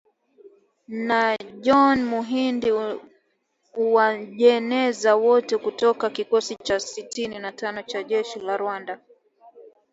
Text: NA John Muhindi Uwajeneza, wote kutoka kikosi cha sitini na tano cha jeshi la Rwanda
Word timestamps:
NA 1.07 1.21
John 1.63 1.97
Muhindi 2.11 2.69
Uwajeneza, 3.83 5.11
wote 5.23 5.55
kutoka 5.57 6.09
kikosi 6.09 6.55
cha 6.55 6.79
sitini 6.79 7.39
na 7.39 7.51
tano 7.51 7.81
cha 7.83 8.03
jeshi 8.03 8.39
la 8.39 8.57
Rwanda 8.57 8.99